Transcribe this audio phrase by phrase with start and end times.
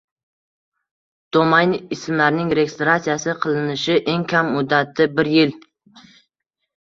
[1.35, 5.53] Domain ismlarning registratsiya qilinishi eng kam muddati bir yil